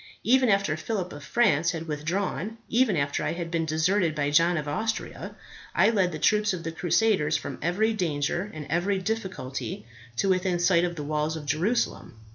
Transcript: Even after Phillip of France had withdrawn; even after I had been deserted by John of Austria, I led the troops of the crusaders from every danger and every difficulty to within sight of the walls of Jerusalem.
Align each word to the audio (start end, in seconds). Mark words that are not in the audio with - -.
Even 0.23 0.49
after 0.49 0.75
Phillip 0.75 1.13
of 1.13 1.23
France 1.23 1.73
had 1.73 1.87
withdrawn; 1.87 2.57
even 2.67 2.97
after 2.97 3.23
I 3.23 3.33
had 3.33 3.51
been 3.51 3.67
deserted 3.67 4.15
by 4.15 4.31
John 4.31 4.57
of 4.57 4.67
Austria, 4.67 5.35
I 5.75 5.91
led 5.91 6.11
the 6.11 6.17
troops 6.17 6.53
of 6.53 6.63
the 6.63 6.71
crusaders 6.71 7.37
from 7.37 7.59
every 7.61 7.93
danger 7.93 8.49
and 8.51 8.65
every 8.67 8.97
difficulty 8.97 9.85
to 10.15 10.27
within 10.27 10.57
sight 10.57 10.85
of 10.85 10.95
the 10.95 11.03
walls 11.03 11.35
of 11.35 11.45
Jerusalem. 11.45 12.15